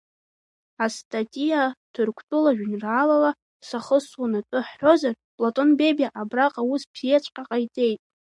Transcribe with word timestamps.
Астатиа 0.83 1.63
Ҭырқәтәыла 1.93 2.51
жәеинраалала 2.57 3.31
сахысуан 3.67 4.33
атәы 4.39 4.59
ҳҳәозар, 4.67 5.13
Платон 5.35 5.69
Бебиа 5.79 6.09
абраҟа 6.21 6.61
аус 6.65 6.83
бзиаҵәҟьа 6.91 7.43
ҟаиҵеит. 7.49 7.99